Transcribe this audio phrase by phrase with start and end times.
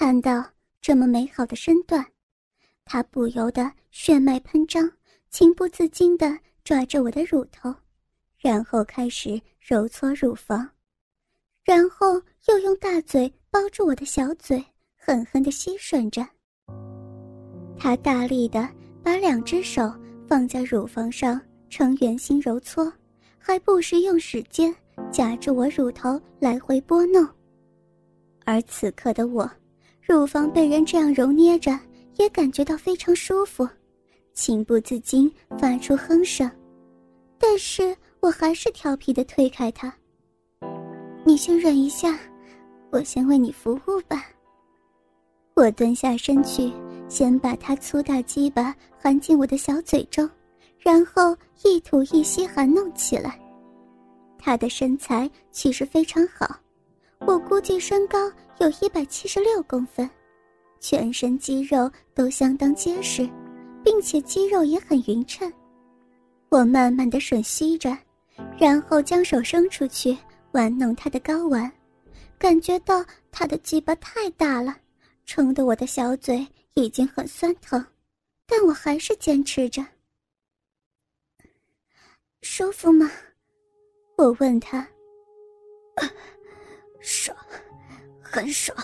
[0.00, 0.44] 看到
[0.80, 2.06] 这么美好的身段，
[2.84, 4.88] 他不由得血脉喷张，
[5.28, 7.74] 情不自禁地抓着我的乳头，
[8.38, 10.70] 然后开始揉搓乳房，
[11.64, 12.12] 然后
[12.46, 14.64] 又用大嘴包住我的小嘴，
[14.96, 16.24] 狠狠地吸吮着。
[17.76, 18.68] 他大力地
[19.02, 19.92] 把两只手
[20.28, 22.92] 放在乳房上呈圆形揉搓，
[23.36, 24.72] 还不时用指尖
[25.10, 27.28] 夹住我乳头来回拨弄。
[28.44, 29.50] 而此刻的我。
[30.08, 31.78] 乳房被人这样揉捏着，
[32.16, 33.68] 也感觉到非常舒服，
[34.32, 36.50] 情不自禁发出哼声。
[37.38, 39.94] 但是我还是调皮的推开他。
[41.26, 42.18] 你先忍一下，
[42.90, 44.24] 我先为你服务吧。
[45.54, 46.72] 我蹲下身去，
[47.06, 50.26] 先把他粗大鸡巴含进我的小嘴中，
[50.78, 53.38] 然后一吐一吸含弄起来。
[54.38, 56.58] 他的身材其实非常好。
[57.26, 58.18] 我估计身高
[58.60, 60.08] 有一百七十六公分，
[60.80, 63.28] 全身肌肉都相当结实，
[63.84, 65.52] 并且肌肉也很匀称。
[66.48, 67.96] 我慢慢的吮吸着，
[68.58, 70.16] 然后将手伸出去
[70.52, 71.70] 玩弄他的睾丸，
[72.36, 74.76] 感觉到他的鸡巴太大了，
[75.24, 77.84] 撑得我的小嘴已经很酸疼，
[78.44, 79.86] 但我还是坚持着。
[82.42, 83.08] 舒服吗？
[84.16, 84.84] 我问他。
[87.00, 87.36] 爽，
[88.30, 88.76] 很爽。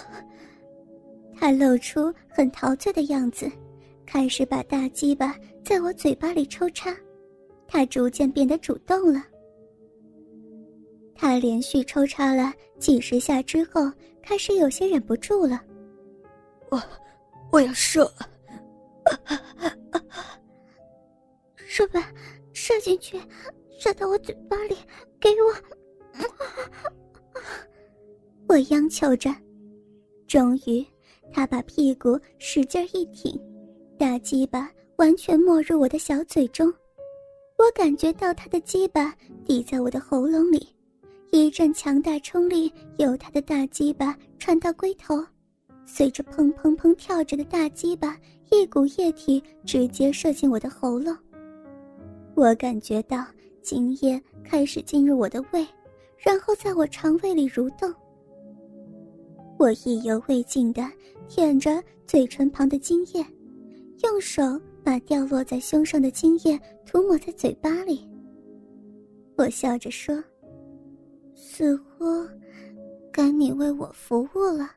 [1.36, 3.50] 他露出很陶醉的样子，
[4.06, 6.94] 开始把大鸡巴在我嘴巴里抽插。
[7.66, 9.22] 他逐渐变得主动了。
[11.14, 13.90] 他连续抽插了几十下之后，
[14.22, 15.60] 开始有些忍不住了。
[16.70, 16.82] 我，
[17.50, 18.10] 我要射，
[21.56, 22.10] 射吧，
[22.52, 23.20] 射进去，
[23.78, 24.76] 射到我嘴巴里，
[25.20, 25.54] 给我。
[28.46, 29.34] 我央求着，
[30.26, 30.84] 终于，
[31.32, 33.40] 他把屁股使劲一挺，
[33.98, 36.72] 大鸡巴完全没入我的小嘴中。
[37.56, 40.68] 我感觉到他的鸡巴抵在我的喉咙里，
[41.30, 45.24] 一阵强大冲力由他的大鸡巴传到龟头，
[45.86, 48.16] 随着砰砰砰跳着的大鸡巴，
[48.50, 51.16] 一股液体直接射进我的喉咙。
[52.34, 53.24] 我感觉到
[53.62, 55.66] 精液开始进入我的胃，
[56.18, 57.92] 然后在我肠胃里蠕动。
[59.58, 60.82] 我意犹未尽地
[61.28, 63.24] 舔着嘴唇旁的精液，
[64.02, 64.42] 用手
[64.82, 68.06] 把掉落在胸上的精液涂抹在嘴巴里。
[69.36, 70.22] 我笑着说
[71.34, 72.04] ：“似乎
[73.12, 74.70] 该你为我服务了。”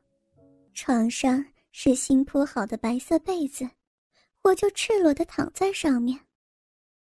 [0.73, 3.67] 床上是新铺好的白色被子，
[4.44, 6.19] 我就赤裸地躺在上面。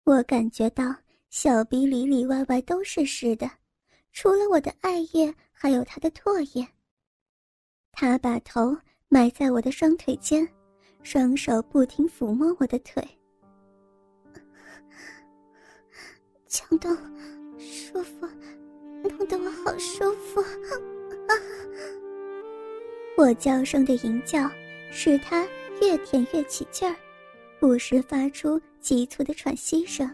[0.05, 0.95] 我感觉到
[1.31, 3.49] 小鼻里里外外都是湿的，
[4.13, 6.67] 除了我的艾叶，还有他的唾液。
[8.03, 8.75] 他把头
[9.11, 10.49] 埋在我的双腿间，
[11.03, 13.07] 双手不停抚摸我的腿，
[16.47, 16.97] 强东，
[17.59, 18.27] 舒服，
[19.03, 20.43] 弄得我好舒服。
[23.19, 24.51] 我娇声的吟叫，
[24.91, 25.47] 使他
[25.83, 26.97] 越舔越起劲儿，
[27.59, 30.11] 不时发出急促的喘息声。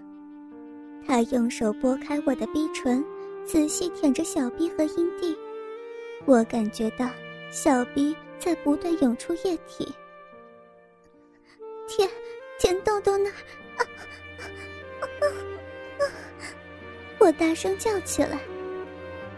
[1.06, 3.04] 他用手拨开我的逼唇，
[3.44, 5.38] 仔细舔着小臂和阴蒂，
[6.24, 7.08] 我感觉到。
[7.50, 9.88] 小鼻在不断涌出液体，
[11.88, 12.08] 舔
[12.58, 13.30] 舔豆豆那，
[17.18, 18.38] 我大声叫起来。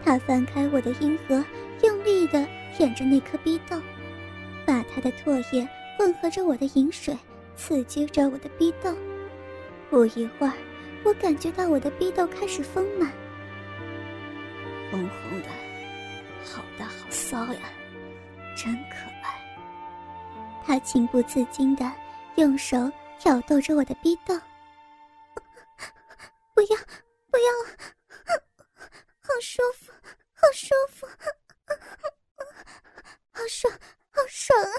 [0.04, 1.44] 他翻开我的阴核，
[1.82, 3.80] 用力的舔着那颗逼豆，
[4.66, 7.16] 把他的唾液混合着我的饮水，
[7.54, 8.92] 刺激着我的逼豆。
[9.90, 10.52] 不一会儿，
[11.04, 13.12] 我感觉到我的逼豆开始丰满，
[14.90, 15.48] 红红的，
[16.44, 17.60] 好大好骚呀！
[18.58, 19.38] 真可爱。
[20.66, 21.90] 他情不自禁的
[22.34, 24.36] 用手挑逗着我的逼斗。
[26.54, 26.76] 不要，
[27.30, 27.52] 不要，
[29.20, 29.92] 好舒服，
[30.34, 31.06] 好舒服，
[33.30, 33.72] 好爽，
[34.10, 34.74] 好爽啊！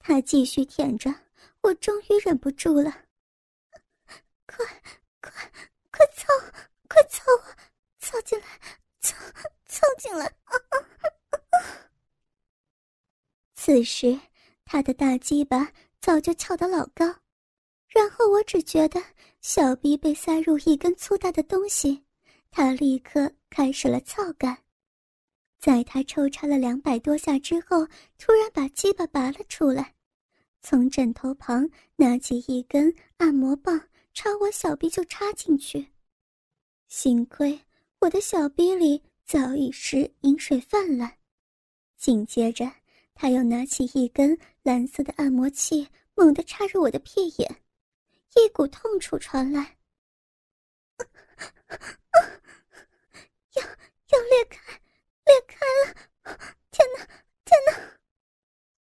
[0.00, 1.12] 他继续舔着，
[1.62, 2.92] 我终于忍不住了。
[4.46, 4.66] 快，
[5.22, 5.32] 快，
[5.90, 6.26] 快操，
[6.86, 7.56] 快操我，
[7.98, 8.46] 操进来，
[9.00, 9.16] 操，
[9.66, 10.30] 操进来！
[13.76, 14.18] 此时，
[14.64, 15.70] 他的大鸡巴
[16.00, 17.04] 早就翘得老高，
[17.88, 19.02] 然后我只觉得
[19.42, 22.02] 小臂被塞入一根粗大的东西，
[22.50, 24.56] 他立刻开始了操感。
[25.58, 27.86] 在他抽插了两百多下之后，
[28.16, 29.94] 突然把鸡巴拔了出来，
[30.62, 33.78] 从枕头旁拿起一根按摩棒，
[34.14, 35.86] 朝我小臂就插进去。
[36.88, 37.60] 幸亏
[38.00, 41.18] 我的小臂里早已是饮水泛滥，
[41.98, 42.72] 紧接着。
[43.18, 47.62] 他又拿起一根蓝色的按摩器，猛地插入我的屁眼，
[48.34, 49.78] 一股痛楚传来，
[53.54, 54.80] 要要裂开，
[55.24, 56.38] 裂开了！
[56.70, 57.06] 天哪，
[57.46, 57.98] 天哪！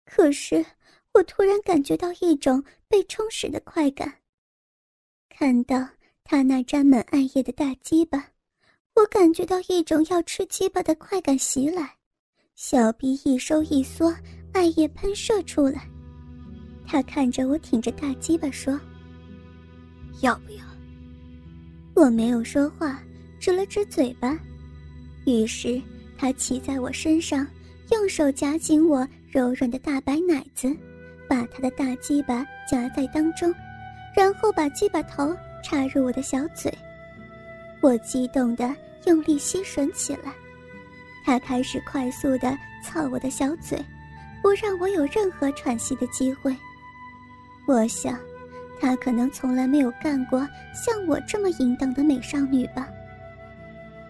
[0.04, 0.66] 可是
[1.14, 4.22] 我突然感觉到一种被充实的快感，
[5.30, 5.78] 看到
[6.26, 8.34] 他那沾满艾叶的大鸡巴，
[8.96, 11.99] 我感觉到一种要吃鸡巴的快感袭来。
[12.62, 14.14] 小臂一收一缩，
[14.52, 15.88] 艾叶喷射出来。
[16.86, 18.78] 他看着我，挺着大鸡巴说
[20.20, 20.64] ：“要不要？”
[21.96, 23.02] 我没有说话，
[23.40, 24.38] 指了指嘴巴。
[25.26, 25.82] 于是
[26.18, 27.48] 他骑在我身上，
[27.94, 30.70] 用手夹紧我柔软的大白奶子，
[31.30, 33.56] 把他的大鸡巴夹在当中，
[34.14, 35.34] 然后把鸡巴头
[35.64, 36.70] 插入我的小嘴。
[37.80, 40.34] 我激动的用力吸吮起来。
[41.30, 43.78] 他开始快速的操我的小嘴，
[44.42, 46.56] 不让我有任何喘息的机会。
[47.68, 48.18] 我想，
[48.82, 50.40] 他可能从来没有干过
[50.74, 52.88] 像我这么淫荡的美少女吧。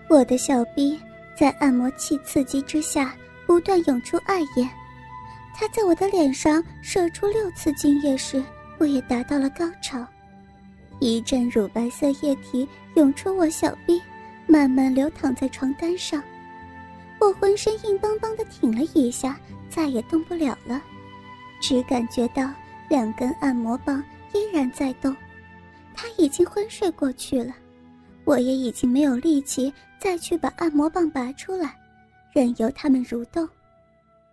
[0.09, 0.97] 我的小臂
[1.37, 3.13] 在按摩器刺激之下
[3.45, 4.65] 不断涌出艾叶，
[5.53, 8.41] 他在我的脸上射出六次精液时，
[8.77, 10.07] 我也达到了高潮。
[10.99, 14.01] 一阵乳白色液体涌出我小臂，
[14.47, 16.23] 慢慢流淌在床单上。
[17.19, 19.39] 我浑身硬邦邦的挺了一下，
[19.69, 20.81] 再也动不了了，
[21.61, 22.49] 只感觉到
[22.89, 25.15] 两根按摩棒依然在动。
[25.93, 27.53] 他已经昏睡过去了，
[28.23, 31.77] 我也已经没有力气再去把按摩棒拔出来，
[32.31, 33.47] 任由他们蠕动。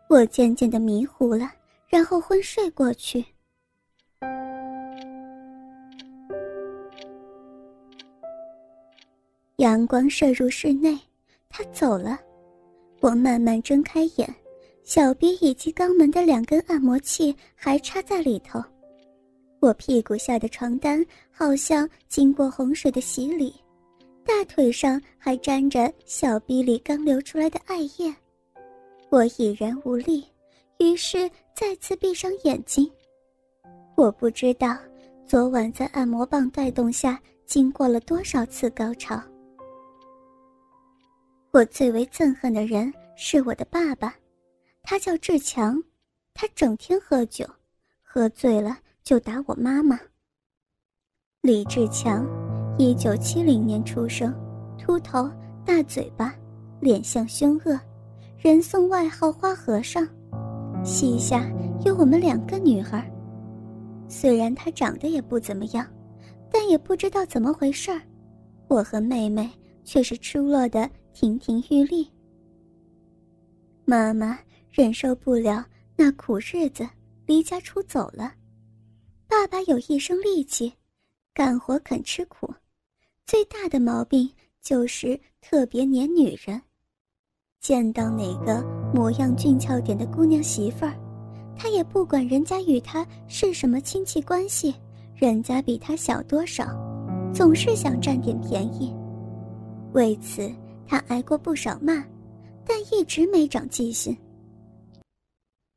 [0.08, 1.50] 我渐渐的迷糊了，
[1.88, 3.24] 然后昏睡过去。
[9.56, 10.96] 阳光射入室内，
[11.48, 12.20] 他走了。
[13.00, 14.34] 我慢慢睁开眼，
[14.82, 18.62] 小臂以及肛门的两根按摩器还插在里头。
[19.60, 23.54] 我屁股下的床单好像经过洪水的洗礼，
[24.24, 28.14] 大腿上还沾着小臂里刚流出来的艾叶。
[29.08, 30.24] 我已然无力，
[30.78, 32.90] 于是再次闭上眼睛。
[33.96, 34.76] 我不知道
[35.26, 39.20] 昨晚在按摩棒带动下经过了多少次高潮。
[41.56, 44.14] 我最为憎恨的人是我的爸爸，
[44.82, 45.82] 他叫志强，
[46.34, 47.46] 他整天喝酒，
[48.02, 49.98] 喝醉了就打我妈妈。
[51.40, 52.26] 李志强，
[52.76, 54.34] 一九七零年出生，
[54.76, 55.30] 秃头，
[55.64, 56.34] 大嘴巴，
[56.78, 57.80] 脸相凶恶，
[58.36, 60.06] 人送外号“花和尚”。
[60.84, 61.50] 膝下
[61.86, 63.02] 有我们两个女儿，
[64.10, 65.86] 虽然他长得也不怎么样，
[66.50, 68.02] 但也不知道怎么回事儿，
[68.68, 69.50] 我和妹妹
[69.84, 70.86] 却是出落的。
[71.16, 72.06] 亭亭玉立。
[73.86, 74.38] 妈妈
[74.70, 75.64] 忍受不了
[75.96, 76.86] 那苦日子，
[77.24, 78.34] 离家出走了。
[79.26, 80.70] 爸爸有一身力气，
[81.32, 82.52] 干活肯吃苦，
[83.24, 84.30] 最大的毛病
[84.60, 86.60] 就是特别黏女人。
[87.60, 88.62] 见到哪个
[88.94, 90.92] 模样俊俏点的姑娘媳妇儿，
[91.56, 94.74] 他也不管人家与他是什么亲戚关系，
[95.14, 96.66] 人家比他小多少，
[97.32, 98.94] 总是想占点便宜。
[99.94, 100.52] 为此。
[100.86, 102.04] 他挨过不少骂，
[102.64, 104.16] 但一直没长记性。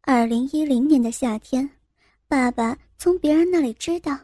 [0.01, 1.69] 二零一零年的夏天，
[2.27, 4.17] 爸爸从别人那里知道，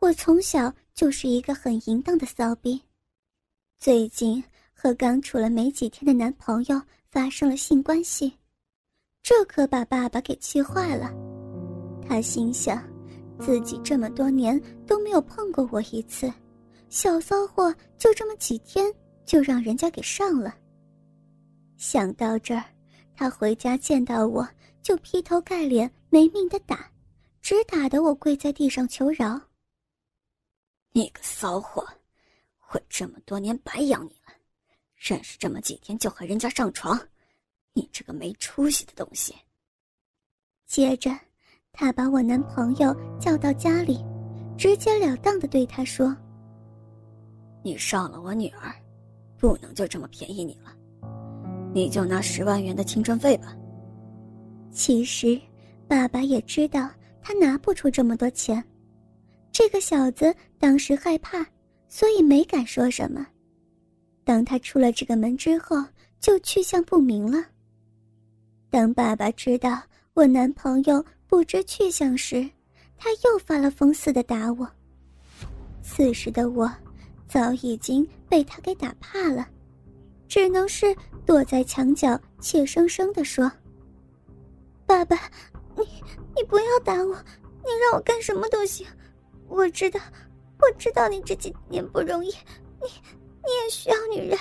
[0.00, 2.80] 我从小就是一个很淫荡的骚逼。
[3.78, 4.42] 最近
[4.72, 6.80] 和刚处了没几天的男朋友
[7.10, 8.32] 发生了性关系，
[9.22, 11.12] 这可把爸爸给气坏了。
[12.08, 12.82] 他心想，
[13.40, 16.32] 自己这么多年都没有碰过我一次，
[16.88, 18.92] 小骚货就这么几天。
[19.26, 20.56] 就让人家给上了。
[21.76, 22.64] 想到这儿，
[23.14, 24.48] 他回家见到我
[24.80, 26.90] 就劈头盖脸没命的打，
[27.42, 29.38] 直打得我跪在地上求饶。
[30.92, 31.86] 你个骚货，
[32.70, 34.32] 我这么多年白养你了，
[34.94, 36.98] 认识这么几天就和人家上床，
[37.74, 39.34] 你这个没出息的东西！
[40.66, 41.10] 接着，
[41.72, 44.02] 他把我男朋友叫到家里，
[44.56, 46.16] 直截了当的对他说
[47.62, 48.74] ：“你上了我女儿。”
[49.46, 50.76] 不能就这么便宜你了，
[51.72, 53.56] 你就拿十万元的青春费吧。
[54.72, 55.40] 其实，
[55.86, 56.90] 爸爸也知道
[57.22, 58.60] 他拿不出这么多钱。
[59.52, 61.46] 这个小子当时害怕，
[61.86, 63.24] 所以没敢说什么。
[64.24, 65.76] 当他出了这个门之后，
[66.18, 67.38] 就去向不明了。
[68.68, 69.80] 当爸爸知道
[70.14, 72.44] 我男朋友不知去向时，
[72.96, 74.68] 他又发了疯似的打我。
[75.82, 76.68] 此时的我。
[77.28, 79.46] 早已经被他给打怕了，
[80.28, 83.50] 只能是躲在墙角，怯生生地说
[84.86, 85.16] ：“爸爸，
[85.76, 85.84] 你
[86.34, 87.14] 你不要打我，
[87.64, 88.86] 你让我干什么都行。
[89.48, 90.00] 我知道，
[90.60, 92.28] 我知道你这几年不容易，
[92.80, 92.86] 你
[93.44, 94.38] 你也需要女人。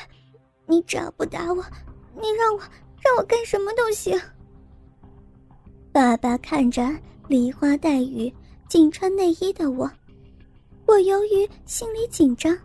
[0.68, 1.64] 你只要不打我，
[2.20, 2.60] 你让我
[3.00, 4.20] 让我干什么都行。
[5.92, 6.90] 爸爸看着
[7.28, 8.34] 梨花带雨、
[8.68, 9.90] 仅穿内衣的我，
[10.88, 12.58] 我由于心里紧张，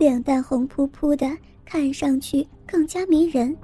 [0.00, 1.30] 脸蛋红扑扑的，
[1.62, 3.54] 看上去更加迷人。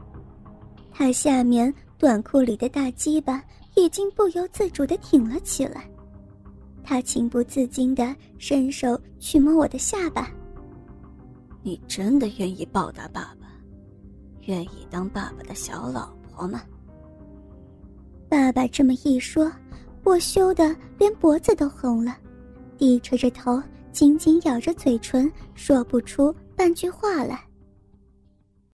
[0.93, 3.43] 他下面短裤里的大鸡巴
[3.75, 5.88] 已经不由自主的挺了起来，
[6.85, 10.31] 他情不自禁的伸手去摸我的下巴。
[11.62, 13.49] 你真的愿意报答爸爸，
[14.45, 16.61] 愿意当爸爸的小老婆吗？
[18.28, 19.50] 爸爸这么一说，
[20.05, 22.14] 我羞得连脖子都红了，
[22.76, 23.59] 低垂着头，
[23.97, 27.43] 紧紧咬着嘴唇，说不出半句话来。